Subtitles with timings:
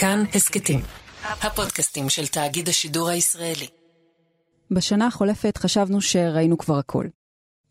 [0.00, 0.80] כאן הסכתים,
[1.22, 3.66] הפודקאסטים של תאגיד השידור הישראלי.
[4.70, 7.06] בשנה החולפת חשבנו שראינו כבר הכל.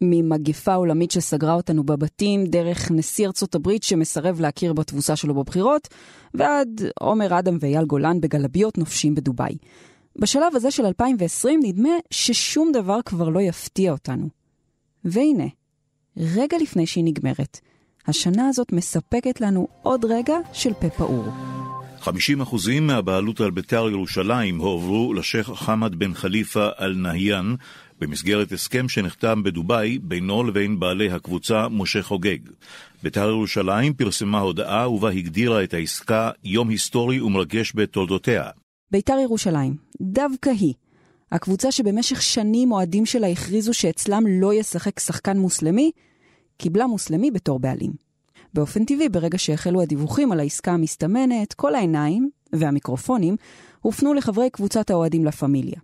[0.02, 5.88] ממגפה עולמית שסגרה אותנו בבתים, דרך נשיא ארצות הברית שמסרב להכיר בתבוסה שלו בבחירות,
[6.34, 9.58] ועד עומר אדם ואייל גולן בגלביות נופשים בדובאי.
[10.20, 14.28] בשלב הזה של 2020 נדמה ששום דבר כבר לא יפתיע אותנו.
[15.04, 15.48] והנה,
[16.18, 17.60] רגע לפני שהיא נגמרת,
[18.08, 21.55] השנה הזאת מספקת לנו עוד רגע של פה פעור.
[22.08, 22.10] 50%
[22.82, 27.56] מהבעלות על בית"ר ירושלים הועברו לשייח' חמד בן חליפה אל-נהיאן
[28.00, 32.38] במסגרת הסכם שנחתם בדובאי בינו לבין בעלי הקבוצה משה חוגג.
[33.04, 38.44] בית"ר ירושלים פרסמה הודעה ובה הגדירה את העסקה יום היסטורי ומרגש בתולדותיה.
[38.92, 40.74] בית"ר ירושלים, דווקא היא,
[41.32, 45.92] הקבוצה שבמשך שנים אוהדים שלה הכריזו שאצלם לא ישחק שחקן מוסלמי,
[46.58, 48.05] קיבלה מוסלמי בתור בעלים.
[48.56, 53.36] באופן טבעי, ברגע שהחלו הדיווחים על העסקה המסתמנת, כל העיניים והמיקרופונים
[53.82, 55.80] הופנו לחברי קבוצת האוהדים לה פמיליה.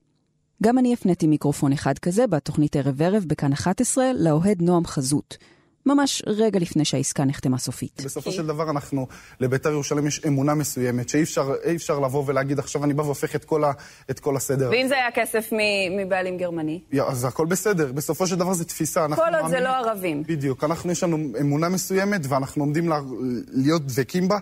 [0.64, 5.38] גם אני הפניתי מיקרופון אחד כזה בתוכנית ערב ערב בכאן 11 לאוהד נועם חזות.
[5.86, 8.02] ממש רגע לפני שהעסקה נחתמה סופית.
[8.06, 9.08] בסופו של דבר אנחנו,
[9.40, 13.46] לבית"ר ירושלים יש אמונה מסוימת, שאי אפשר, אפשר לבוא ולהגיד עכשיו אני בא והופך את
[13.46, 13.72] כל, ה,
[14.12, 14.70] את כל הסדר.
[14.72, 15.50] ואם זה היה כסף
[15.98, 16.82] מבעלים גרמני?
[17.08, 19.08] אז הכל בסדר, בסופו של דבר זה תפיסה.
[19.16, 20.24] כל עוד זה לא ערבים.
[20.24, 23.00] בדיוק, אנחנו יש לנו אמונה מסוימת ואנחנו עומדים לה,
[23.48, 24.38] להיות דבקים בה.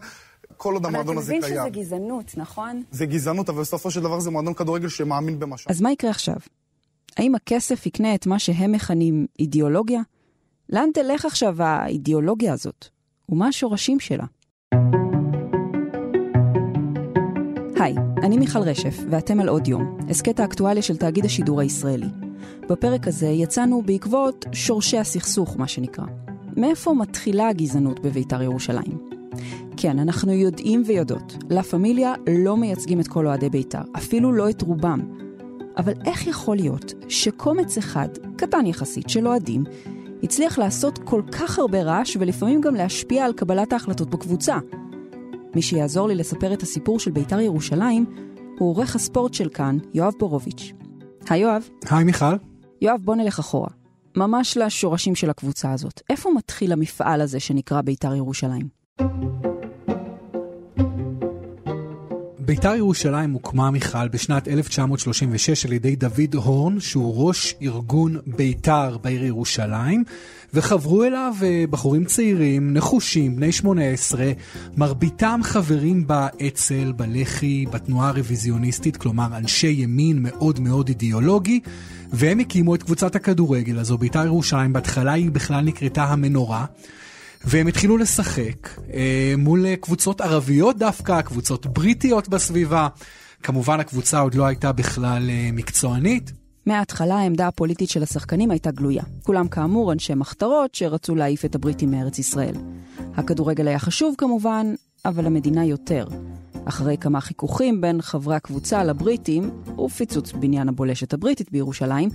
[0.58, 1.44] כל עוד המועדון הזה קיים.
[1.44, 2.84] אבל אתה מבין שזה גזענות, נכון?
[2.92, 5.72] זה גזענות, אבל בסופו של דבר זה מועדון כדורגל שמאמין במשהו.
[5.72, 6.36] אז מה יקרה עכשיו?
[7.18, 10.02] האם הכסף יקנה את מה שהם מכנים אידיאולוגיה?
[10.70, 12.86] לאן תלך עכשיו האידיאולוגיה הזאת?
[13.30, 14.26] ומה השורשים שלה?
[17.80, 22.08] היי, אני מיכל רשף, ואתם על עוד יום, הסכת האקטואליה של תאגיד השידור הישראלי.
[22.70, 26.06] בפרק הזה יצאנו בעקבות שורשי הסכסוך, מה שנקרא.
[26.58, 28.98] מאיפה מתחילה הגזענות בביתר ירושלים?
[29.78, 34.62] כן, אנחנו יודעים ויודעות, לה פמיליה לא מייצגים את כל אוהדי בית"ר, אפילו לא את
[34.62, 35.00] רובם.
[35.78, 39.64] אבל איך יכול להיות שקומץ אחד, קטן יחסית, של אוהדים,
[40.24, 44.58] הצליח לעשות כל כך הרבה רעש ולפעמים גם להשפיע על קבלת ההחלטות בקבוצה?
[45.56, 48.06] מי שיעזור לי לספר את הסיפור של בית"ר ירושלים
[48.60, 50.74] הוא עורך הספורט של כאן, יואב בורוביץ'.
[51.30, 51.70] היי יואב.
[51.90, 52.36] היי מיכל.
[52.82, 53.70] יואב, בוא נלך אחורה.
[54.18, 56.02] ממש לשורשים של הקבוצה הזאת.
[56.10, 59.04] איפה מתחיל המפעל הזה שנקרא בית"ר ירושלים?
[62.50, 69.24] בית"ר ירושלים הוקמה, מיכל, בשנת 1936 על ידי דוד הורן, שהוא ראש ארגון בית"ר בעיר
[69.24, 70.04] ירושלים,
[70.54, 74.32] וחברו אליו אה, בחורים צעירים, נחושים, בני 18,
[74.78, 81.60] מרביתם חברים באצ"ל, בלח"י, בתנועה הרוויזיוניסטית, כלומר אנשי ימין מאוד מאוד אידיאולוגי,
[82.14, 83.98] והם הקימו את קבוצת הכדורגל הזו.
[83.98, 86.66] בית"ר ירושלים בהתחלה היא בכלל נקראתה המנורה.
[87.46, 92.88] והם התחילו לשחק אה, מול קבוצות ערביות דווקא, קבוצות בריטיות בסביבה.
[93.44, 96.32] כמובן הקבוצה עוד לא הייתה בכלל אה, מקצוענית.
[96.66, 99.04] מההתחלה העמדה הפוליטית של השחקנים הייתה גלויה.
[99.24, 102.56] כולם כאמור אנשי מחתרות שרצו להעיף את הבריטים מארץ ישראל.
[103.16, 104.74] הכדורגל היה חשוב כמובן,
[105.06, 106.08] אבל המדינה יותר.
[106.66, 109.52] אחרי כמה חיכוכים בין חברי הקבוצה לבריטים,
[109.86, 112.10] ופיצוץ בניין הבולשת הבריטית בירושלים,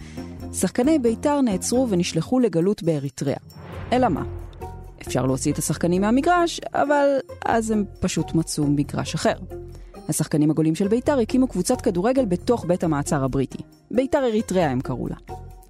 [0.53, 3.39] שחקני בית"ר נעצרו ונשלחו לגלות באריתריאה.
[3.93, 4.44] אלא מה?
[5.06, 7.09] אפשר להוציא את השחקנים מהמגרש, אבל
[7.44, 9.34] אז הם פשוט מצאו מגרש אחר.
[10.09, 13.59] השחקנים הגולים של בית"ר הקימו קבוצת כדורגל בתוך בית המעצר הבריטי.
[13.91, 15.16] בית"ר אריתריאה הם קראו לה.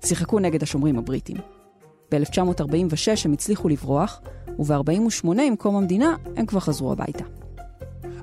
[0.04, 1.36] שיחקו נגד השומרים הבריטים.
[2.12, 4.20] ב-1946 הם הצליחו לברוח,
[4.58, 7.24] וב-48 עם קום המדינה הם כבר חזרו הביתה.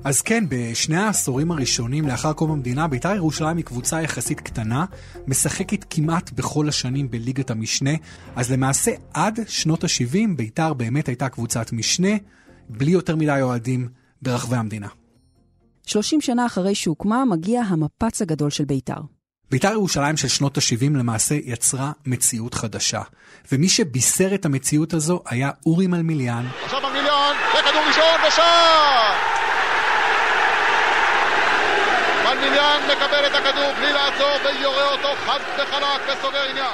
[0.04, 4.84] אז כן, בשני העשורים הראשונים לאחר קום המדינה, בית"ר ירושלים היא קבוצה יחסית קטנה,
[5.26, 7.90] משחקת כמעט בכל השנים בליגת המשנה,
[8.36, 12.08] אז למעשה עד שנות ה-70 בית"ר באמת הייתה קבוצת משנה,
[12.68, 13.88] בלי יותר מדי אוהדים
[14.22, 14.88] ברחבי המדינה.
[15.86, 19.00] 30 שנה אחרי שהוקמה, מגיע המפץ הגדול של בית"ר.
[19.50, 23.02] בית"ר ירושלים של שנות ה-70 למעשה יצרה מציאות חדשה.
[23.52, 26.46] ומי שבישר את המציאות הזו היה אורי מלמיליאן.
[26.64, 29.31] עכשיו מלמיליאן, וכדור ראשון ושער!
[32.42, 36.66] מלמיליאן מקבל את הכדור בלי לעצור ויורה אותו חד וחלק וסוגר עניין.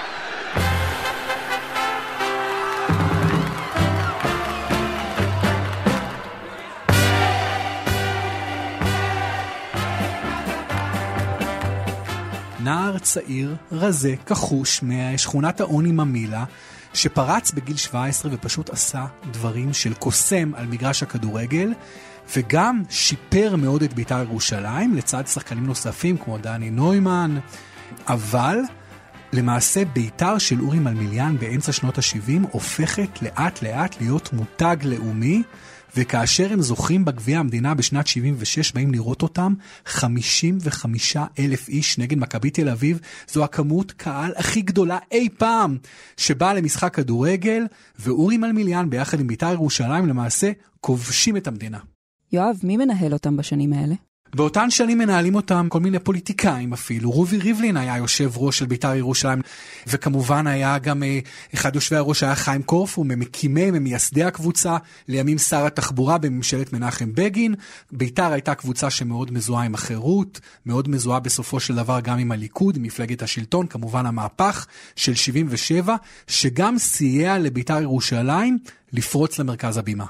[12.60, 16.44] נער צעיר, רזה, כחוש, משכונת העוני ממילה,
[16.94, 21.72] שפרץ בגיל 17 ופשוט עשה דברים של קוסם על מגרש הכדורגל,
[22.36, 27.38] וגם שיפר מאוד את בית"ר ירושלים, לצד שחקנים נוספים כמו דני נוימן,
[28.06, 28.58] אבל
[29.32, 35.42] למעשה בית"ר של אורי מלמיליאן באמצע שנות ה-70 הופכת לאט לאט להיות מותג לאומי,
[35.96, 39.54] וכאשר הם זוכים בגביע המדינה בשנת 76, באים לראות אותם
[39.86, 43.00] 55 אלף איש נגד מכבי תל אביב.
[43.28, 45.76] זו הכמות קהל הכי גדולה אי פעם
[46.16, 47.66] שבאה למשחק כדורגל,
[47.98, 51.78] ואורי מלמיליאן ביחד עם בית"ר ירושלים למעשה כובשים את המדינה.
[52.32, 53.94] יואב, מי מנהל אותם בשנים האלה?
[54.34, 57.10] באותן שנים מנהלים אותם כל מיני פוליטיקאים אפילו.
[57.10, 59.40] רובי ריבלין היה יושב ראש של בית"ר ירושלים,
[59.86, 61.18] וכמובן היה גם אה,
[61.54, 64.76] אחד יושבי הראש היה חיים קורפו, ממקימי, ממייסדי הקבוצה,
[65.08, 67.54] לימים שר התחבורה בממשלת מנחם בגין.
[67.92, 72.76] בית"ר הייתה קבוצה שמאוד מזוהה עם החירות, מאוד מזוהה בסופו של דבר גם עם הליכוד,
[72.76, 74.66] עם מפלגת השלטון, כמובן המהפך
[74.96, 75.96] של 77,
[76.26, 78.58] שגם סייע לבית"ר ירושלים
[78.92, 80.04] לפרוץ למרכז הבימה.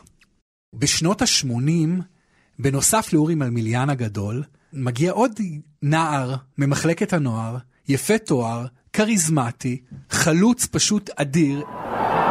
[0.74, 2.02] בשנות ה-80,
[2.58, 4.42] בנוסף לאורי מלמיליאן הגדול,
[4.72, 5.32] מגיע עוד
[5.82, 7.56] נער ממחלקת הנוער,
[7.88, 9.80] יפה תואר, כריזמטי,
[10.10, 11.60] חלוץ פשוט אדיר.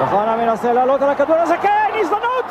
[0.01, 2.45] אוחנה מנסה לעלות על הכדור הזה, כן, הזדמנות!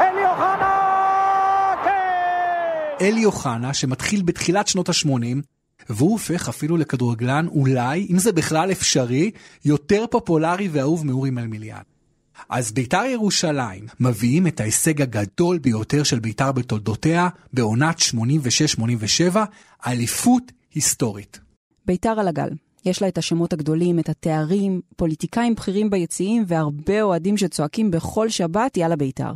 [0.00, 1.74] אלי אוחנה!
[1.84, 3.04] כן!
[3.06, 5.36] אלי אוחנה, שמתחיל בתחילת שנות ה-80,
[5.88, 9.30] והוא הופך אפילו לכדורגלן, אולי, אם זה בכלל אפשרי,
[9.64, 11.82] יותר פופולרי ואהוב מאורי מלמיליאן.
[12.48, 19.36] אז בית"ר ירושלים מביאים את ההישג הגדול ביותר של בית"ר בתולדותיה בעונת 86-87,
[19.86, 21.40] אליפות היסטורית.
[21.86, 22.48] בית"ר על הגל.
[22.84, 28.76] יש לה את השמות הגדולים, את התארים, פוליטיקאים בכירים ביציעים והרבה אוהדים שצועקים בכל שבת
[28.76, 29.32] יאללה בית"ר.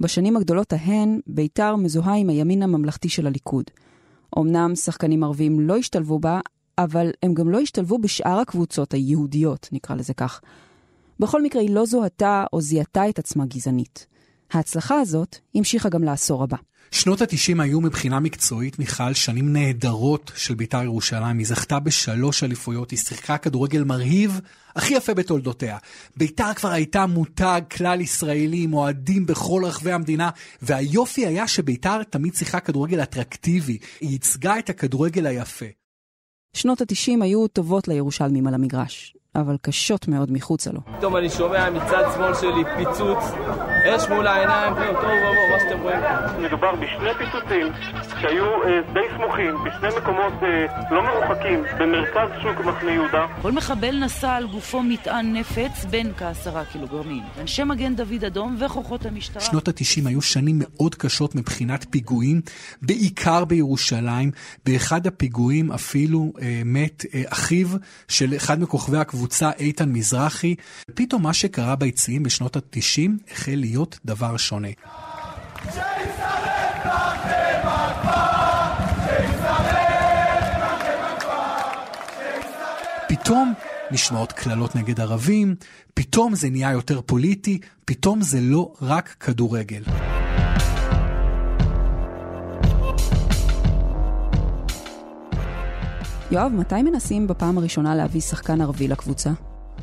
[0.00, 3.64] בשנים הגדולות ההן, בית"ר מזוהה עם הימין הממלכתי של הליכוד.
[4.38, 6.40] אמנם שחקנים ערבים לא השתלבו בה,
[6.78, 10.40] אבל הם גם לא השתלבו בשאר הקבוצות היהודיות, נקרא לזה כך.
[11.20, 14.06] בכל מקרה, היא לא זוהתה או זיהתה את עצמה גזענית.
[14.52, 16.56] ההצלחה הזאת המשיכה גם לעשור הבא.
[16.90, 21.38] שנות ה-90 היו מבחינה מקצועית, מיכל, שנים נהדרות של בית"ר ירושלים.
[21.38, 24.40] היא זכתה בשלוש אליפויות, היא שיחקה כדורגל מרהיב,
[24.76, 25.78] הכי יפה בתולדותיה.
[26.16, 30.30] בית"ר כבר הייתה מותג כלל ישראלי עם אוהדים בכל רחבי המדינה,
[30.62, 33.78] והיופי היה שבית"ר תמיד שיחקה כדורגל אטרקטיבי.
[34.00, 35.66] היא ייצגה את הכדורגל היפה.
[36.52, 39.15] שנות ה-90 היו טובות לירושלמים על המגרש.
[39.40, 40.80] אבל קשות מאוד מחוצה לו.
[40.98, 43.24] פתאום אני שומע מצד שמאל שלי פיצוץ,
[43.84, 46.00] אש מול העיניים, זהו, תוהו ובוהו, מה שאתם רואים.
[46.46, 47.66] מדובר בשני פיצוצים
[48.20, 53.26] שהיו אה, די סמוכים, בשני מקומות אה, לא מרוחקים, במרכז שוק מחנה יהודה.
[53.42, 57.22] כל מחבל נשא על גופו מטען נפץ בין כעשרה קילוגרמים.
[57.40, 59.42] אנשי מגן דוד אדום וכוחות המשטרה...
[59.42, 62.40] שנות התשעים היו שנים מאוד קשות מבחינת פיגועים,
[62.82, 64.30] בעיקר בירושלים.
[64.66, 67.68] באחד הפיגועים אפילו אה, מת אה, אחיו
[68.08, 69.25] של אחד מכוכבי הקבוצה.
[69.26, 70.54] הקבוצה איתן מזרחי.
[70.94, 74.68] פתאום מה שקרה ביציעים בשנות ה-90 החל להיות דבר שונה.
[83.08, 83.54] פתאום
[83.90, 85.54] נשמעות קללות נגד ערבים,
[85.94, 89.82] פתאום זה נהיה יותר פוליטי, פתאום זה לא רק כדורגל.
[96.30, 99.30] יואב, מתי מנסים בפעם הראשונה להביא שחקן ערבי לקבוצה?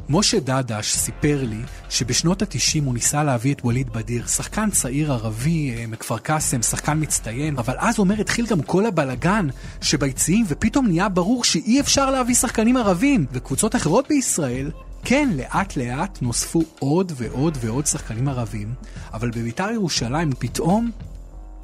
[0.09, 5.75] משה דדש סיפר לי שבשנות ה-90 הוא ניסה להביא את ווליד בדיר, שחקן צעיר ערבי
[5.77, 9.47] אה, מכפר קאסם, שחקן מצטיין, אבל אז אומר התחיל גם כל הבלגן
[9.81, 13.25] שביציעים, ופתאום נהיה ברור שאי אפשר להביא שחקנים ערבים.
[13.31, 14.71] וקבוצות אחרות בישראל,
[15.03, 18.73] כן, לאט לאט נוספו עוד ועוד ועוד שחקנים ערבים,
[19.13, 20.91] אבל בביתר ירושלים פתאום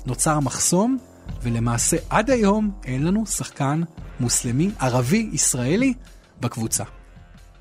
[0.06, 0.98] נוצר מחסום,
[1.42, 3.82] ולמעשה עד היום אין לנו שחקן
[4.20, 5.94] מוסלמי, ערבי, ישראלי,
[6.40, 6.84] בקבוצה.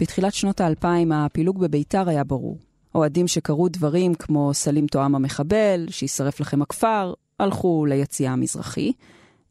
[0.00, 2.58] בתחילת שנות האלפיים הפילוג בביתר היה ברור.
[2.94, 8.92] אוהדים שקראו דברים כמו סלים תואם המחבל, שישרף לכם הכפר, הלכו ליציאה המזרחי.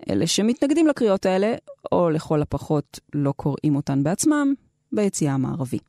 [0.09, 1.55] אלה שמתנגדים לקריאות האלה,
[1.91, 4.53] או לכל הפחות לא קוראים אותן בעצמם,
[4.91, 5.79] ביציאה המערבי.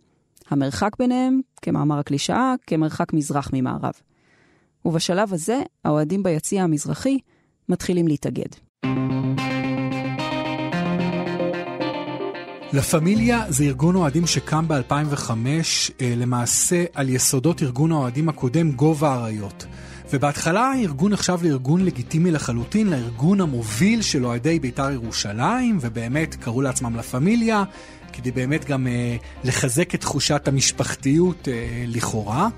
[0.50, 3.92] המרחק ביניהם, כמאמר הקלישאה, כמרחק מזרח ממערב.
[4.84, 7.18] ובשלב הזה, האוהדים ביציע המזרחי
[7.68, 8.48] מתחילים להתאגד.
[12.72, 15.30] לה פמיליה זה ארגון אוהדים שקם ב-2005,
[16.00, 19.66] אה, למעשה על יסודות ארגון האוהדים הקודם גובה האריות.
[20.12, 26.96] ובהתחלה הארגון נחשב לארגון לגיטימי לחלוטין, לארגון המוביל של אוהדי בית"ר ירושלים, ובאמת קראו לעצמם
[26.96, 27.64] לה פמיליה,
[28.12, 32.48] כדי באמת גם אה, לחזק את תחושת המשפחתיות אה, לכאורה.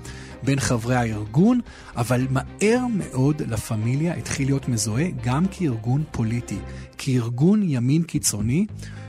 [0.43, 1.59] בין חברי הארגון,
[1.95, 6.59] אבל מהר מאוד לה פמיליה התחיל להיות מזוהה גם כארגון פוליטי,
[6.97, 8.65] כארגון ימין קיצוני,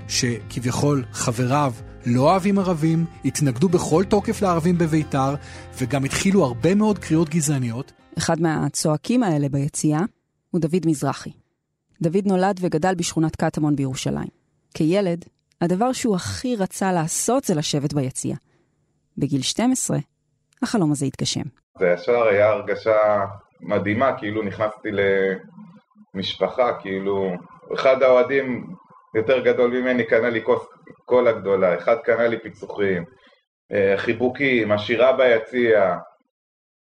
[0.08, 1.72] שכביכול חבריו
[2.06, 5.34] לא אוהבים ערבים, התנגדו בכל תוקף לערבים בביתר,
[5.78, 7.92] וגם התחילו הרבה מאוד קריאות גזעניות.
[8.18, 10.00] אחד מהצועקים האלה ביציאה
[10.50, 11.30] הוא דוד מזרחי.
[12.02, 14.28] דוד נולד וגדל בשכונת קטמון בירושלים.
[14.74, 15.24] כילד,
[15.60, 18.36] הדבר שהוא הכי רצה לעשות זה לשבת ביציאה.
[19.18, 19.98] בגיל 12,
[20.62, 21.42] החלום הזה התגשם.
[21.78, 23.24] זה ישר היה הרגשה
[23.60, 24.88] מדהימה, כאילו נכנסתי
[26.14, 27.32] למשפחה, כאילו,
[27.74, 28.66] אחד האוהדים
[29.14, 30.66] יותר גדול ממני קנה לי כוס
[31.04, 33.04] קולה גדולה, אחד קנה לי פיצוחים,
[33.72, 35.96] אה, חיבוקים, השירה ביציע,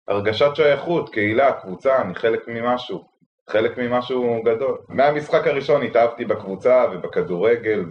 [0.09, 3.05] הרגשת שייכות, קהילה, קבוצה, אני חלק ממשהו,
[3.51, 4.79] חלק ממשהו גדול.
[4.89, 7.85] מהמשחק הראשון התאהבתי בקבוצה ובכדורגל,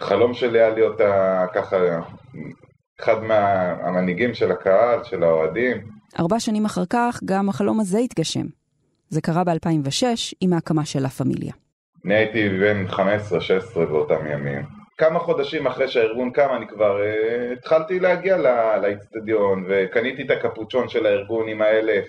[0.00, 1.00] וחלום שלי היה להיות
[1.54, 1.76] ככה
[3.02, 5.76] אחד מהמנהיגים של הקהל, של האוהדים.
[6.18, 8.46] ארבע שנים אחר כך גם החלום הזה התגשם.
[9.08, 10.04] זה קרה ב-2006
[10.40, 11.52] עם ההקמה של לה פמיליה.
[12.04, 12.98] אני הייתי בן 15-16
[13.74, 14.62] באותם ימים.
[14.98, 18.36] כמה חודשים אחרי שהארגון קם אני כבר uh, התחלתי להגיע
[18.82, 22.08] לאיצטדיון וקניתי את הקפוצ'ון של הארגון עם האלף,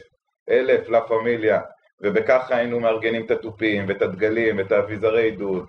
[0.50, 1.60] אלף לה פמיליה
[2.02, 5.66] ובככה היינו מארגנים את התופים ואת הדגלים ואת האביזרי עידוד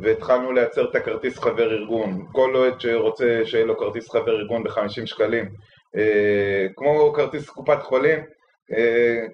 [0.00, 2.26] והתחלנו לייצר את הכרטיס חבר ארגון.
[2.32, 5.98] כל אוהד שרוצה שיהיה לו כרטיס חבר ארגון ב-50 שקלים, uh,
[6.76, 8.18] כמו כרטיס קופת חולים,
[8.70, 8.74] uh,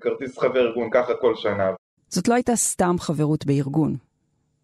[0.00, 1.70] כרטיס חבר ארגון, ככה כל שנה.
[2.08, 3.96] זאת לא הייתה סתם חברות בארגון,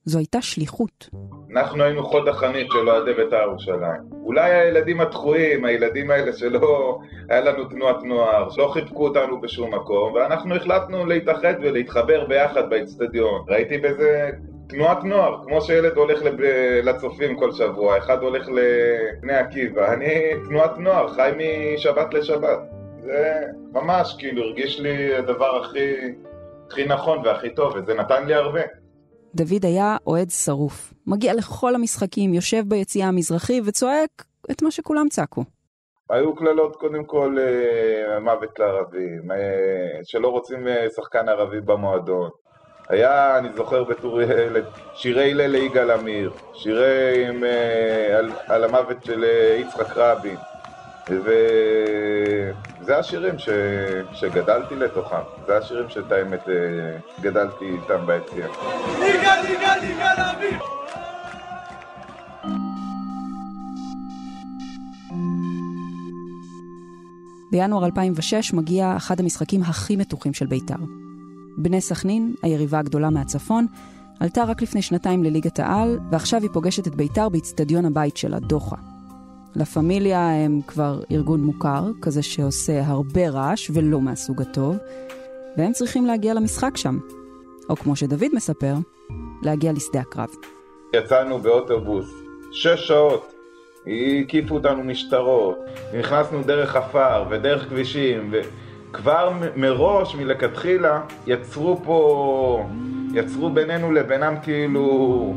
[0.05, 1.09] זו הייתה שליחות.
[1.57, 4.01] אנחנו היינו חוד החנית של אוהדי בית"ר ירושלים.
[4.13, 6.99] אולי הילדים הדחויים, הילדים האלה שלא
[7.29, 13.45] היה לנו תנועת נוער, שלא חיבקו אותנו בשום מקום, ואנחנו החלטנו להתאחד ולהתחבר ביחד באצטדיון.
[13.49, 14.31] ראיתי בזה
[14.69, 16.35] תנועת נוער, כמו שילד הולך לב...
[16.83, 20.15] לצופים כל שבוע, אחד הולך לבני עקיבא, אני
[20.49, 22.59] תנועת נוער, חי משבת לשבת.
[23.03, 23.43] זה
[23.73, 25.95] ממש כאילו הרגיש לי הדבר הכי,
[26.67, 28.61] הכי נכון והכי טוב, וזה נתן לי הרבה.
[29.35, 30.93] דוד היה אוהד שרוף.
[31.07, 35.45] מגיע לכל המשחקים, יושב ביציאה המזרחי וצועק את מה שכולם צעקו.
[36.11, 42.31] היו קללות קודם כל אה, מוות לערבים, אה, שלא רוצים אה, שחקן ערבי במועדון.
[42.89, 44.65] היה, אני זוכר בתור ילד,
[44.95, 47.45] שירי הלל ליגאל עמיר, שירי עם,
[48.19, 49.25] על, על המוות של
[49.61, 50.37] יצחק רבין.
[51.11, 53.49] וזה השירים ש...
[54.13, 56.55] שגדלתי לתוכם, זה השירים שאת האמת אה,
[57.21, 58.49] גדלתי איתם ביציאה.
[59.01, 60.59] ליגה, ליגה, ליגה לאביב!
[67.53, 71.06] בינואר 2006 מגיע אחד המשחקים הכי מתוחים של בית"ר.
[71.57, 73.67] בני סכנין, היריבה הגדולה מהצפון,
[74.21, 78.77] עלתה רק לפני שנתיים לליגת העל, ועכשיו היא פוגשת את בית"ר באיצטדיון הבית שלה, דוחה.
[79.57, 84.77] לה פמיליה הם כבר ארגון מוכר, כזה שעושה הרבה רעש ולא מהסוג הטוב,
[85.57, 86.99] והם צריכים להגיע למשחק שם.
[87.69, 88.75] או כמו שדוד מספר,
[89.43, 90.29] להגיע לשדה הקרב.
[90.93, 92.11] יצאנו באוטובוס,
[92.53, 93.33] שש שעות,
[94.23, 95.59] הקיפו אותנו משטרות,
[95.99, 98.31] נכנסנו דרך עפר ודרך כבישים,
[98.91, 102.67] וכבר מראש, מלכתחילה, יצרו פה,
[103.13, 105.35] יצרו בינינו לבינם כאילו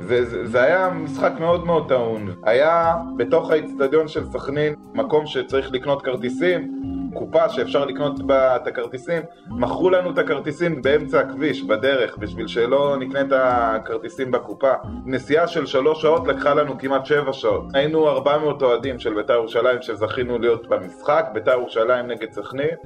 [0.00, 2.34] זה, זה, זה היה משחק מאוד מאוד טעון.
[2.42, 6.82] היה בתוך האיצטדיון של סכנין מקום שצריך לקנות כרטיסים,
[7.14, 12.96] קופה שאפשר לקנות בה את הכרטיסים, מכרו לנו את הכרטיסים באמצע הכביש, בדרך, בשביל שלא
[12.98, 14.72] נקנה את הכרטיסים בקופה.
[15.06, 17.64] נסיעה של שלוש שעות לקחה לנו כמעט שבע שעות.
[17.74, 22.76] היינו 400 אוהדים של בית"ר ירושלים שזכינו להיות במשחק, בית"ר ירושלים נגד סכנין,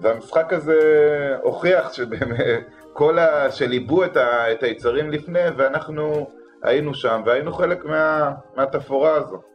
[0.00, 0.78] והמשחק הזה
[1.42, 2.38] הוכיח שבאמת...
[2.94, 3.50] כל ה...
[3.50, 4.52] שליבו את, ה...
[4.52, 6.26] את היצרים לפני, ואנחנו
[6.62, 9.53] היינו שם והיינו חלק מה, מהתפאורה הזו.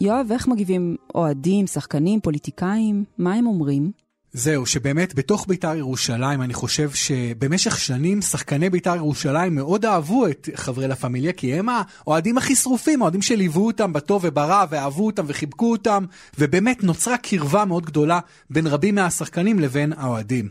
[0.00, 3.04] יואב, איך מגיבים אוהדים, שחקנים, פוליטיקאים?
[3.18, 3.90] מה הם אומרים?
[4.32, 10.48] זהו, שבאמת בתוך בית"ר ירושלים, אני חושב שבמשך שנים שחקני בית"ר ירושלים מאוד אהבו את
[10.54, 15.24] חברי לה פמיליה, כי הם האוהדים הכי שרופים, האוהדים שליוו אותם בטוב וברע, ואהבו אותם
[15.28, 16.04] וחיבקו אותם,
[16.38, 20.48] ובאמת נוצרה קרבה מאוד גדולה בין רבים מהשחקנים לבין האוהדים.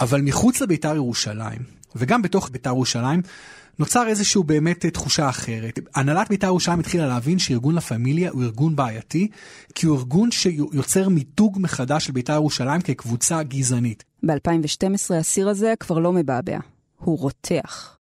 [0.00, 1.58] אבל מחוץ לבית"ר ירושלים,
[1.96, 3.22] וגם בתוך בית"ר ירושלים,
[3.78, 5.78] נוצר איזשהו באמת אה, תחושה אחרת.
[5.94, 9.28] הנהלת בית"ר ירושלים התחילה להבין שארגון לה פמיליה הוא ארגון בעייתי,
[9.74, 14.04] כי הוא ארגון שיוצר מיתוג מחדש של בית"ר ירושלים כקבוצה גזענית.
[14.26, 16.58] ב-2012 הסיר הזה כבר לא מבעבע,
[16.96, 17.99] הוא רותח.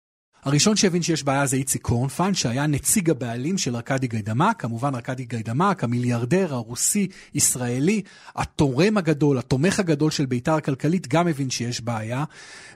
[0.46, 5.24] הראשון שהבין שיש בעיה זה איציק קורנפיין, שהיה נציג הבעלים של ארכדי גיידמק, כמובן ארכדי
[5.24, 8.02] גיידמק, המיליארדר הרוסי-ישראלי,
[8.36, 12.24] התורם הגדול, התומך הגדול של בית"ר הכלכלית, גם הבין שיש בעיה,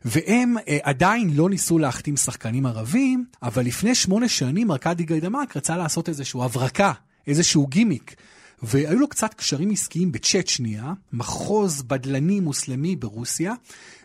[0.05, 5.77] והם אה, עדיין לא ניסו להחתים שחקנים ערבים, אבל לפני שמונה שנים ארכדי גיידמק רצה
[5.77, 6.93] לעשות איזושהי הברקה,
[7.27, 8.15] איזשהו גימיק.
[8.63, 13.55] והיו לו קצת קשרים עסקיים בצ'צ'ניה, מחוז בדלני מוסלמי ברוסיה,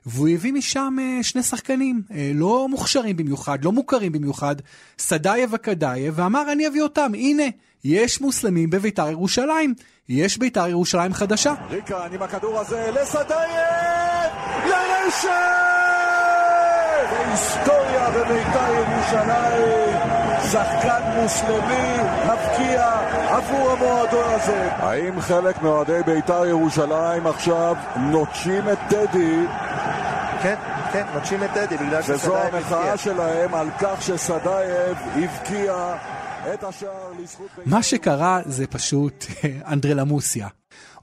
[0.05, 4.55] והוא הביא משם אה, שני שחקנים, אה, לא מוכשרים במיוחד, לא מוכרים במיוחד,
[4.99, 7.43] סדאייב וקדאייב, ואמר אני אביא אותם, הנה,
[7.83, 9.73] יש מוסלמים בביתר ירושלים,
[10.09, 11.53] יש ביתר ירושלים חדשה.
[11.69, 14.31] ריקן עם הכדור הזה לסדאייב!
[14.65, 15.29] לרשת!
[17.11, 19.95] והיסטוריה בביתר ירושלים!
[20.51, 23.04] שחקן מוסלמי מבקיע
[23.35, 24.71] עבור המועדון הזה.
[24.71, 29.45] האם חלק מאוהדי בית"ר ירושלים עכשיו נוטשים את טדי?
[30.41, 30.55] כן,
[30.91, 35.95] כן, נוטשים את טדי בגלל שסדאייב וזו המחאה שלהם על כך שסדאייב הבקיע
[36.53, 37.47] את השער לזכות...
[37.65, 39.25] מה שקרה זה פשוט
[39.71, 40.47] אנדרלמוסיה.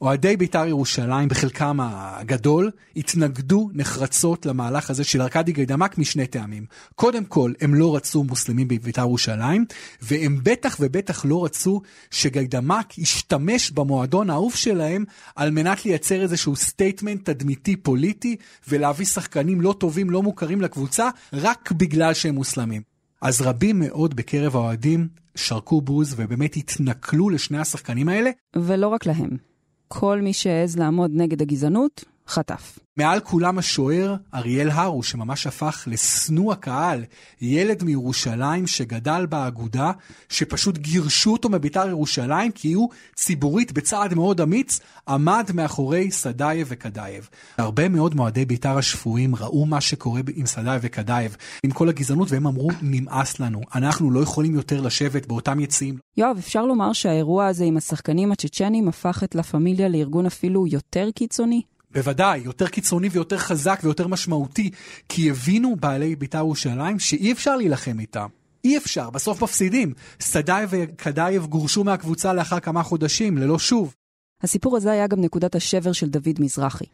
[0.03, 6.67] אוהדי בית"ר ירושלים, בחלקם הגדול, התנגדו נחרצות למהלך הזה של ארכדי גיידמק משני טעמים.
[6.95, 9.65] קודם כל, הם לא רצו מוסלמים בבית"ר ירושלים,
[10.03, 15.05] והם בטח ובטח לא רצו שגיידמק ישתמש במועדון האהוב שלהם
[15.37, 18.37] על מנת לייצר איזשהו statement תדמיתי פוליטי,
[18.69, 22.83] ולהביא שחקנים לא טובים, לא מוכרים לקבוצה, רק בגלל שהם מוסלמים.
[23.21, 28.31] אז רבים מאוד בקרב האוהדים שרקו בוז ובאמת התנכלו לשני השחקנים האלה.
[28.57, 29.52] ולא רק להם.
[29.95, 32.79] כל מי שהעז לעמוד נגד הגזענות, חטף.
[32.97, 37.05] מעל כולם השוער אריאל הרוש, שממש הפך לשנוא הקהל,
[37.41, 39.93] ילד מירושלים שגדל באגודה,
[40.29, 47.29] שפשוט גירשו אותו מביתר ירושלים, כי הוא ציבורית בצעד מאוד אמיץ, עמד מאחורי סדייב וקדייב.
[47.59, 52.47] הרבה מאוד מאוהדי ביתר השפויים ראו מה שקורה עם סדייב וקדייב, עם כל הגזענות, והם
[52.47, 55.99] אמרו, נמאס לנו, אנחנו לא יכולים יותר לשבת באותם יציאים.
[56.17, 61.09] יואב, אפשר לומר שהאירוע הזה עם השחקנים הצ'צ'נים הפך את לה פמיליה לארגון אפילו יותר
[61.15, 61.63] קיצוני?
[61.95, 64.71] בוודאי, יותר קיצוני ויותר חזק ויותר משמעותי,
[65.09, 68.27] כי הבינו בעלי בית"ר ירושלים שאי אפשר להילחם איתם.
[68.65, 69.93] אי אפשר, בסוף מפסידים.
[70.21, 73.95] סדאי וקדאייב גורשו מהקבוצה לאחר כמה חודשים, ללא שוב.
[74.43, 76.85] הסיפור הזה היה גם נקודת השבר של דוד מזרחי.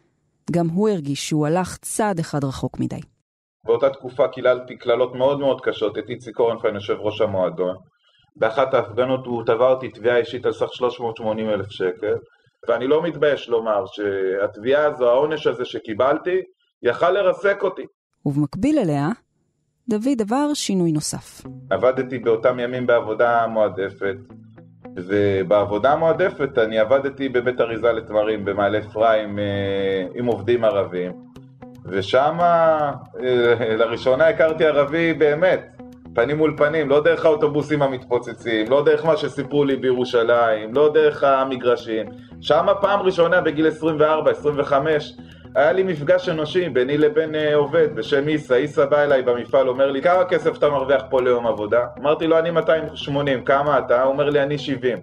[0.51, 2.99] גם הוא הרגיש שהוא הלך צעד אחד רחוק מדי.
[3.65, 7.75] באותה תקופה קיללתי קללות מאוד מאוד קשות את איציק קורנפיין, יושב ראש המועדון.
[8.35, 12.15] באחת ההפגנות הוא תבע אותי תביעה אישית על סך 380 אלף שקל.
[12.67, 16.41] ואני לא מתבייש לומר שהתביעה הזו, העונש הזה שקיבלתי,
[16.83, 17.85] יכל לרסק אותי.
[18.25, 19.09] ובמקביל אליה,
[19.89, 21.41] דוד עבר שינוי נוסף.
[21.69, 24.15] עבדתי באותם ימים בעבודה מועדפת,
[24.95, 29.39] ובעבודה המועדפת אני עבדתי בבית אריזה לתמרים במעלה אפרים
[30.15, 31.11] עם עובדים ערבים,
[31.85, 32.37] ושם
[33.77, 35.78] לראשונה הכרתי ערבי באמת,
[36.13, 41.23] פנים מול פנים, לא דרך האוטובוסים המתפוצצים, לא דרך מה שסיפרו לי בירושלים, לא דרך
[41.23, 42.05] המגרשים.
[42.41, 44.73] שם פעם ראשונה בגיל 24-25
[45.55, 48.55] היה לי מפגש אנושי ביני לבין uh, עובד בשם איסה.
[48.55, 51.85] איסה בא אליי במפעל, אומר לי, כמה כסף אתה מרוויח פה ליום עבודה?
[51.99, 54.03] אמרתי לו, אני 280, כמה אתה?
[54.03, 54.97] הוא אומר לי, אני 70.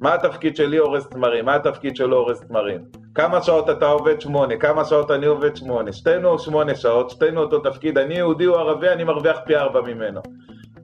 [0.00, 1.44] מה התפקיד שלי אורז תמרים?
[1.44, 3.03] מה התפקיד שלו אורז תמרים?
[3.14, 4.20] כמה שעות אתה עובד?
[4.20, 4.56] שמונה.
[4.56, 5.56] כמה שעות אני עובד?
[5.56, 5.92] שמונה.
[5.92, 7.98] שתינו שמונה שעות, שתינו אותו תפקיד.
[7.98, 10.20] אני יהודי או ערבי, אני מרוויח פי ארבע ממנו.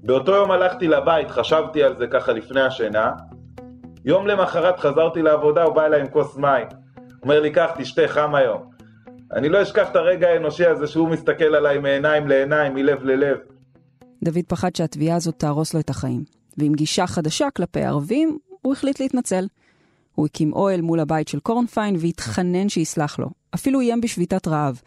[0.02, 3.12] באותו יום הלכתי לבית, חשבתי על זה ככה לפני השינה.
[4.04, 6.66] יום למחרת חזרתי לעבודה, הוא בא אליי עם כוס מים.
[7.22, 8.70] אומר לי, קח, תשתה, חם היום.
[9.32, 13.36] אני לא אשכח את הרגע האנושי הזה שהוא מסתכל עליי מעיניים לעיניים, מלב ללב.
[14.24, 16.24] דוד פחד שהתביעה הזאת תהרוס לו את החיים,
[16.58, 19.44] ועם גישה חדשה כלפי ערבים, הוא החליט להתנצל.
[20.14, 23.28] הוא הקים אוהל מול הבית של קורנפיין והתחנן שיסלח לו.
[23.54, 24.80] אפילו איים בשביתת רעב.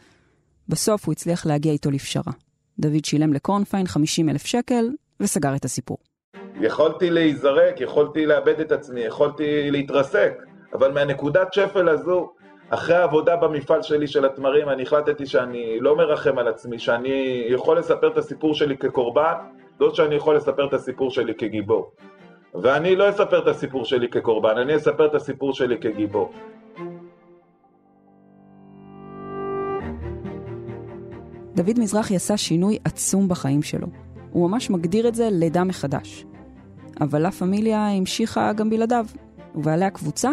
[0.69, 2.33] בסוף הוא הצליח להגיע איתו לפשרה.
[2.79, 5.97] דוד שילם לקורנפיין 50 אלף שקל וסגר את הסיפור.
[6.61, 10.33] יכולתי להיזרק, יכולתי לאבד את עצמי, יכולתי להתרסק,
[10.73, 12.33] אבל מהנקודת שפל הזו,
[12.69, 17.77] אחרי העבודה במפעל שלי של התמרים, אני החלטתי שאני לא מרחם על עצמי, שאני יכול
[17.77, 19.33] לספר את הסיפור שלי כקורבן,
[19.79, 21.91] לא שאני יכול לספר את הסיפור שלי כגיבור.
[22.61, 26.31] ואני לא אספר את הסיפור שלי כקורבן, אני אספר את הסיפור שלי כגיבור.
[31.55, 33.87] דוד מזרחי עשה שינוי עצום בחיים שלו.
[34.31, 36.25] הוא ממש מגדיר את זה לידה מחדש.
[37.01, 39.05] אבל לה פמיליה המשיכה גם בלעדיו,
[39.55, 40.31] ובעלי הקבוצה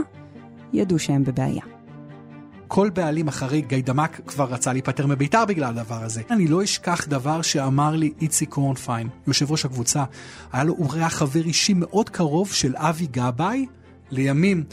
[0.73, 1.80] ידעו שהם בבעיה.
[2.73, 6.23] כל בעלים אחרי גיידמק כבר רצה להיפטר מביתר בגלל הדבר הזה.
[6.31, 10.05] אני לא אשכח דבר שאמר לי איציק קורנפיין, יושב ראש הקבוצה.
[10.53, 13.67] היה לו, היה חבר אישי מאוד קרוב של אבי גבאי,
[14.11, 14.65] לימים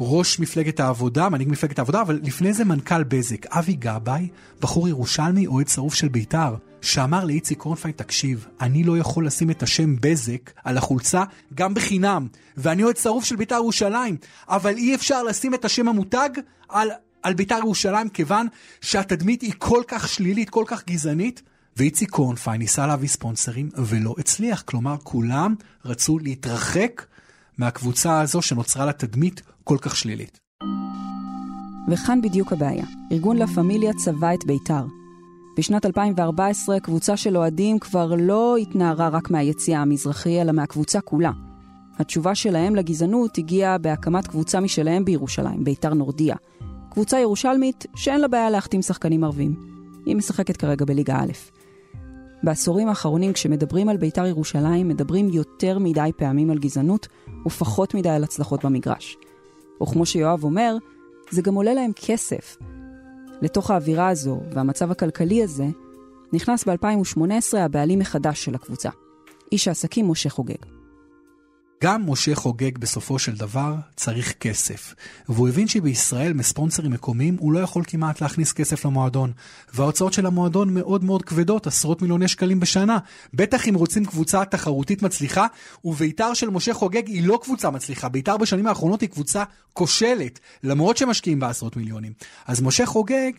[0.00, 3.46] ראש מפלגת העבודה, מנהיג מפלגת העבודה, אבל לפני זה מנכ"ל בזק.
[3.46, 4.28] אבי גבאי,
[4.60, 9.62] בחור ירושלמי, אוהד שרוף של ביתר, שאמר לאיציק קורנפיין, תקשיב, אני לא יכול לשים את
[9.62, 14.16] השם בזק על החולצה גם בחינם, ואני אוהד שרוף של ביתר ירושלים,
[14.48, 16.30] אבל אי אפשר לשים את השם המותג
[16.68, 16.90] על...
[17.22, 18.46] על בית"ר ירושלים כיוון
[18.80, 21.42] שהתדמית היא כל כך שלילית, כל כך גזענית,
[21.76, 24.62] ואיציק קורנפיין ניסה להביא ספונסרים ולא הצליח.
[24.62, 25.54] כלומר, כולם
[25.84, 27.06] רצו להתרחק
[27.58, 30.40] מהקבוצה הזו שנוצרה לה תדמית כל כך שלילית.
[31.90, 32.84] וכאן בדיוק הבעיה.
[33.12, 34.86] ארגון לה פמיליה צבע את בית"ר.
[35.58, 41.30] בשנת 2014 קבוצה של אוהדים כבר לא התנערה רק מהיציאה המזרחי, אלא מהקבוצה כולה.
[41.98, 46.36] התשובה שלהם לגזענות הגיעה בהקמת קבוצה משלהם בירושלים, בית"ר נורדיה.
[46.90, 49.54] קבוצה ירושלמית שאין לה בעיה להחתים שחקנים ערבים.
[50.06, 51.32] היא משחקת כרגע בליגה א'.
[52.42, 57.08] בעשורים האחרונים כשמדברים על בית"ר ירושלים, מדברים יותר מדי פעמים על גזענות
[57.46, 59.16] ופחות מדי על הצלחות במגרש.
[59.82, 60.76] וכמו שיואב אומר,
[61.30, 62.56] זה גם עולה להם כסף.
[63.42, 65.66] לתוך האווירה הזו והמצב הכלכלי הזה,
[66.32, 68.90] נכנס ב-2018 הבעלים מחדש של הקבוצה,
[69.52, 70.79] איש העסקים משה חוגג.
[71.84, 74.94] גם משה חוגג בסופו של דבר צריך כסף.
[75.28, 79.32] והוא הבין שבישראל מספונסרים מקומיים הוא לא יכול כמעט להכניס כסף למועדון.
[79.74, 82.98] וההוצאות של המועדון מאוד מאוד כבדות, עשרות מיליוני שקלים בשנה.
[83.34, 85.46] בטח אם רוצים קבוצה תחרותית מצליחה,
[85.84, 88.08] וביתר של משה חוגג היא לא קבוצה מצליחה.
[88.08, 92.12] ביתר בשנים האחרונות היא קבוצה כושלת, למרות שמשקיעים בה עשרות מיליונים.
[92.46, 93.32] אז משה חוגג,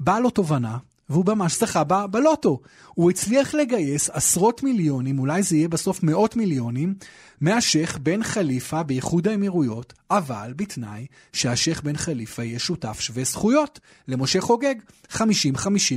[0.00, 0.78] באה לו תובנה,
[1.10, 2.60] והוא ממש זכה ב- בלוטו.
[2.94, 6.94] הוא הצליח לגייס עשרות מיליונים, אולי זה יהיה בסוף מאות מיליונים,
[7.40, 14.40] מהשייח בן חליפה באיחוד האמירויות, אבל בתנאי שהשייח בן חליפה יהיה שותף שווה זכויות למשה
[14.40, 14.74] חוגג,
[15.12, 15.18] 50-50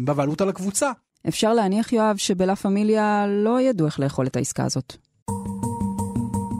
[0.03, 0.91] בבעלות על הקבוצה.
[1.27, 4.95] אפשר להניח, יואב, שבלה פמיליה לא ידעו איך לאכול את העסקה הזאת.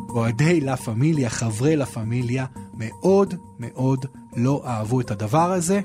[0.09, 4.05] אוהדי לה פמיליה, חברי לה פמיליה, מאוד מאוד
[4.37, 5.81] לא אהבו את הדבר הזה.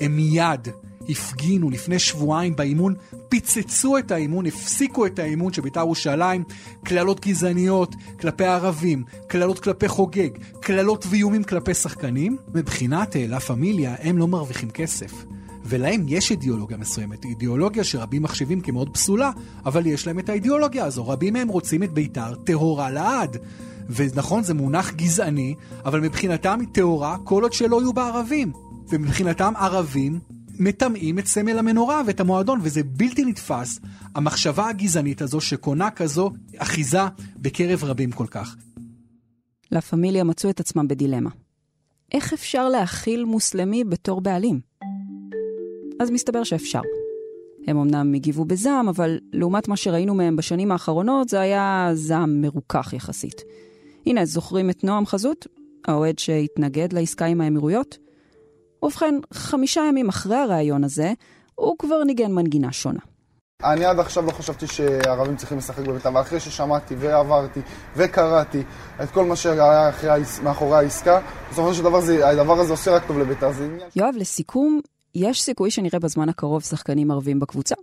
[0.00, 0.68] הם מיד
[1.08, 2.94] הפגינו לפני שבועיים באימון,
[3.28, 6.44] פיצצו את האימון, הפסיקו את האימון של בית"ר ירושלים,
[6.84, 12.36] קללות גזעניות כלפי ערבים, קללות כלפי חוגג, קללות ואיומים כלפי שחקנים.
[12.54, 15.24] מבחינת לה פמיליה הם לא מרוויחים כסף.
[15.64, 19.30] ולהם יש אידיאולוגיה מסוימת, אידיאולוגיה שרבים מחשיבים כמאוד פסולה,
[19.66, 21.08] אבל יש להם את האידיאולוגיה הזו.
[21.08, 23.36] רבים מהם רוצים את בית"ר טהורה לעד.
[23.90, 28.52] ונכון, זה מונח גזעני, אבל מבחינתם היא טהורה כל עוד שלא יהיו בה ערבים.
[28.88, 30.18] ומבחינתם ערבים
[30.58, 33.80] מטמאים את סמל המנורה ואת המועדון, וזה בלתי נתפס,
[34.14, 37.00] המחשבה הגזענית הזו שקונה כזו אחיזה
[37.36, 38.56] בקרב רבים כל כך.
[39.70, 41.30] לה פמיליה מצאו את עצמם בדילמה.
[42.12, 44.60] איך אפשר להכיל מוסלמי בתור בעלים?
[46.00, 46.80] אז מסתבר שאפשר.
[47.66, 52.92] הם אמנם הגיבו בזעם, אבל לעומת מה שראינו מהם בשנים האחרונות, זה היה זעם מרוכך
[52.92, 53.42] יחסית.
[54.06, 55.46] הנה, זוכרים את נועם חזות?
[55.84, 57.98] האוהד שהתנגד לעסקה עם האמירויות?
[58.82, 61.12] ובכן, חמישה ימים אחרי הראיון הזה,
[61.54, 63.00] הוא כבר ניגן מנגינה שונה.
[63.64, 67.60] אני עד עכשיו לא חשבתי שערבים צריכים לשחק בבית"ר, אבל אחרי ששמעתי ועברתי
[67.96, 68.62] וקראתי
[69.02, 69.90] את כל מה שהיה
[70.42, 73.52] מאחורי העסקה, בסופו של דבר זה, הדבר הזה עושה רק טוב לבית"ר.
[73.52, 73.88] זה עניין...
[73.96, 74.80] יואב, לסיכום,
[75.14, 77.74] יש סיכוי שנראה בזמן הקרוב שחקנים ערבים בקבוצה?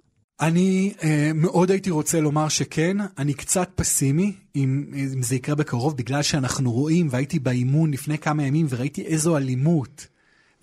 [0.41, 5.97] אני אה, מאוד הייתי רוצה לומר שכן, אני קצת פסימי אם, אם זה יקרה בקרוב,
[5.97, 10.07] בגלל שאנחנו רואים, והייתי באימון לפני כמה ימים וראיתי איזו אלימות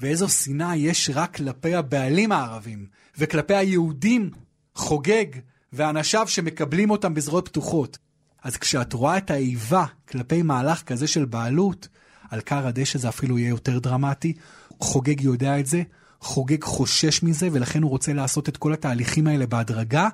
[0.00, 2.86] ואיזו שנאה יש רק כלפי הבעלים הערבים,
[3.18, 4.30] וכלפי היהודים,
[4.74, 5.26] חוגג,
[5.72, 7.98] ואנשיו שמקבלים אותם בזרועות פתוחות.
[8.42, 11.88] אז כשאת רואה את האיבה כלפי מהלך כזה של בעלות,
[12.30, 14.32] על כר הדשא זה אפילו יהיה יותר דרמטי.
[14.80, 15.82] חוגג יודע את זה,
[16.20, 20.08] חוגג חושש מזה, ולכן הוא רוצה לעשות את כל התהליכים האלה בהדרגה.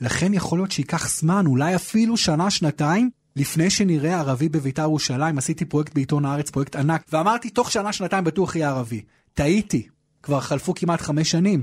[0.00, 5.38] לכן יכול להיות שייקח זמן, אולי אפילו שנה, שנתיים, לפני שנראה ערבי בביתר ירושלים.
[5.38, 9.02] עשיתי פרויקט בעיתון הארץ, פרויקט ענק, ואמרתי, תוך שנה, שנתיים בטוח יהיה ערבי.
[9.36, 9.88] טעיתי,
[10.22, 11.62] כבר חלפו כמעט חמש שנים.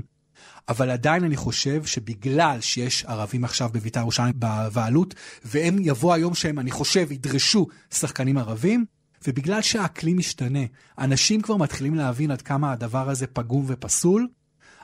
[0.68, 6.58] אבל עדיין אני חושב שבגלל שיש ערבים עכשיו בביתר ירושלים בבעלות, והם יבוא היום שהם,
[6.58, 8.84] אני חושב, ידרשו שחקנים ערבים,
[9.28, 10.64] ובגלל שהאקלים משתנה,
[10.98, 14.28] אנשים כבר מתחילים להבין עד כמה הדבר הזה פגום ופסול,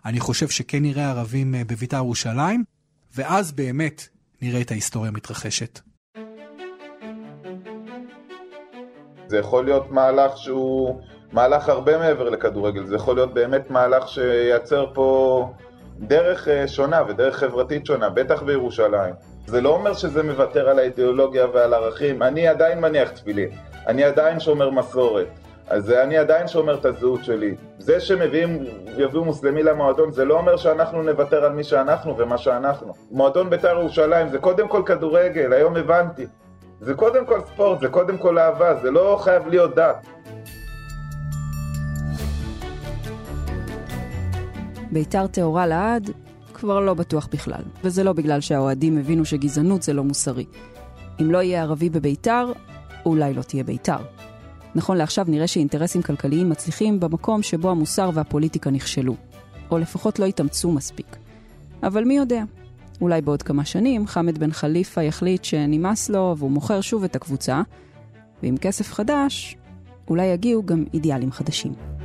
[0.05, 2.64] אני חושב שכן נראה ערבים אה, בביתר ירושלים,
[3.14, 4.09] ואז באמת
[4.42, 5.81] נראה את ההיסטוריה מתרחשת.
[9.29, 11.00] זה יכול להיות מהלך שהוא
[11.32, 15.50] מהלך הרבה מעבר לכדורגל, זה יכול להיות באמת מהלך שייצר פה
[15.98, 19.14] דרך אה, שונה ודרך חברתית שונה, בטח בירושלים.
[19.46, 23.50] זה לא אומר שזה מוותר על האידיאולוגיה ועל ערכים, אני עדיין מניח תפילין,
[23.86, 25.26] אני עדיין שומר מסורת,
[25.68, 27.54] אז אני עדיין שומר את הזהות שלי.
[27.78, 28.64] זה שמביאים,
[28.96, 32.92] יביאו מוסלמי למועדון, זה לא אומר שאנחנו נוותר על מי שאנחנו ומה שאנחנו.
[33.10, 36.26] מועדון בית"ר ירושלים זה קודם כל כדורגל, היום הבנתי.
[36.80, 40.06] זה קודם כל ספורט, זה קודם כל אהבה, זה לא חייב להיות דת.
[44.92, 46.11] ביתר טהורה לעד
[46.55, 47.62] כבר לא בטוח בכלל.
[47.85, 50.44] וזה לא בגלל שהאוהדים הבינו שגזענות זה לא מוסרי.
[51.20, 52.53] אם לא יהיה ערבי בביתר,
[53.07, 53.98] אולי לא תהיה ביתר.
[54.74, 59.16] נכון לעכשיו נראה שאינטרסים כלכליים מצליחים במקום שבו המוסר והפוליטיקה נכשלו.
[59.70, 61.16] או לפחות לא התאמצו מספיק.
[61.83, 62.42] אבל מי יודע?
[63.00, 67.62] אולי בעוד כמה שנים חמד בן חליפה יחליט שנמאס לו והוא מוכר שוב את הקבוצה,
[68.42, 69.57] ועם כסף חדש,
[70.09, 71.99] אולי יגיעו גם אידיאלים חדשים.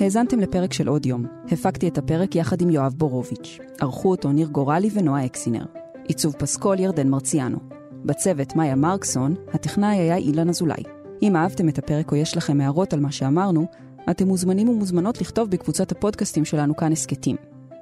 [0.00, 1.26] האזנתם לפרק של עוד יום.
[1.50, 3.58] הפקתי את הפרק יחד עם יואב בורוביץ'.
[3.80, 5.64] ערכו אותו ניר גורלי ונועה אקסינר.
[6.04, 7.58] עיצוב פסקול ירדן מרציאנו.
[8.04, 10.82] בצוות מאיה מרקסון, הטכנאי היה אילן אזולאי.
[11.22, 13.66] אם אהבתם את הפרק או יש לכם הערות על מה שאמרנו,
[14.10, 17.36] אתם מוזמנים ומוזמנות לכתוב בקבוצת הפודקאסטים שלנו כאן הסכתים.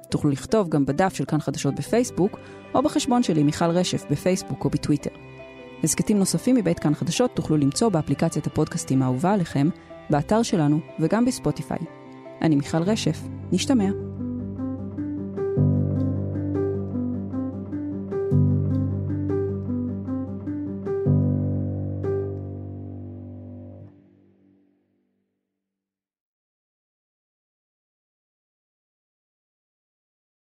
[0.09, 2.39] תוכלו לכתוב גם בדף של כאן חדשות בפייסבוק,
[2.75, 5.09] או בחשבון שלי מיכל רשף בפייסבוק או בטוויטר.
[5.83, 9.69] הסכתים נוספים מבית כאן חדשות תוכלו למצוא באפליקציית הפודקאסטים האהובה עליכם,
[10.09, 12.00] באתר שלנו וגם בספוטיפיי.
[12.41, 14.10] אני מיכל רשף, נשתמע.